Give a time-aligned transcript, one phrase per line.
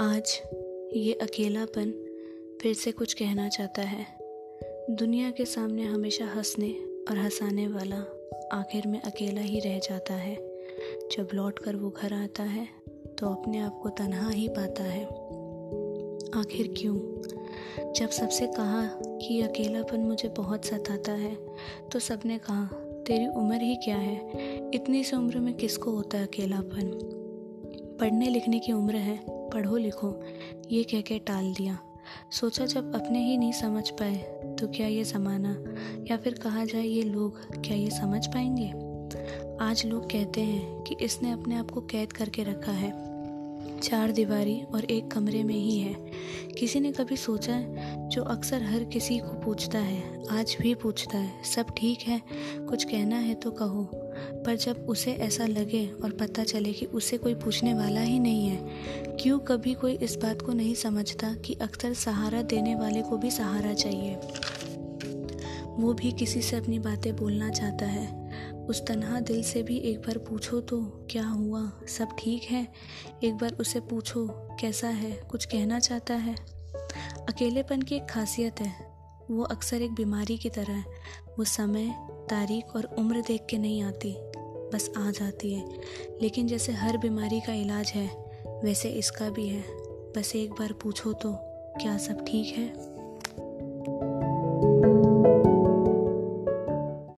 [0.00, 0.40] आज
[0.96, 1.90] ये अकेलापन
[2.62, 4.06] फिर से कुछ कहना चाहता है।
[4.90, 6.70] दुनिया के सामने हमेशा हंसने
[7.10, 7.96] और हंसाने वाला
[8.52, 10.36] आखिर में अकेला ही रह जाता है।
[11.12, 12.68] जब लौट कर वो घर आता है
[13.18, 15.04] तो अपने आप को तनहा ही पाता है।
[16.40, 16.96] आखिर क्यों?
[17.92, 21.36] जब सबसे कहा कि अकेलापन मुझे बहुत सताता है
[21.92, 22.64] तो सबने कहा,
[23.06, 24.16] तेरी उम्र ही क्या है?
[24.74, 27.16] इतनी सी उम्र में किसको होता है अकेलापन?
[28.00, 30.14] पढ़ने लिखने की उम्र है पढ़ो लिखो,
[30.70, 31.78] ये कह के टाल दिया।
[32.32, 34.16] सोचा जब अपने ही नहीं समझ पाए
[34.60, 35.56] तो क्या ये ज़माना
[36.10, 38.68] या फिर कहा जाए ये लोग, क्या ये समझ पाएँगे?
[39.64, 42.90] आज लोग कहते हैं कि इसने अपने आप को कैद करके रखा है।
[43.82, 45.94] चार दीवारी और एक कमरे में ही है।
[46.58, 51.18] किसी ने कभी सोचा है जो अक्सर हर किसी को पूछता है, आज भी पूछता
[51.18, 52.20] है, सब ठीक है,
[52.68, 53.88] कुछ कहना है तो कहो।
[54.44, 58.48] पर जब उसे ऐसा लगे और पता चले कि उसे कोई पूछने वाला ही नहीं
[58.48, 58.58] है,
[59.16, 63.30] क्यों कभी कोई इस बात को नहीं समझता कि अक्सर सहारा देने वाले को भी
[63.30, 64.18] सहारा चाहिए?
[65.78, 68.30] वो भी किसी से अपनी बातें बोलना चाहता है।
[68.66, 71.72] उस तनहा दिल से भी एक बार पूछो तो क्या हुआ?
[71.88, 72.68] सब ठीक है?
[73.24, 74.28] एक बार उसे पूछो,
[74.60, 75.12] कैसा है?
[75.12, 76.34] कुछ कहना चाहता है?
[77.28, 78.90] अकेलेपन की एक खासियत है।
[79.30, 80.84] वो अक्सर एक बीमारी की तरह है।
[81.38, 81.94] वो समय,
[82.30, 84.16] तारीख और उम्र देख के नहीं आती,
[84.74, 85.68] बस आ जाती है।
[86.22, 88.08] लेकिन जैसे हर बीमारी का इलाज है,
[88.64, 89.64] वैसे इसका भी है।
[90.16, 91.32] बस एक बार पूछो तो
[91.80, 92.99] क्या सब ठीक है?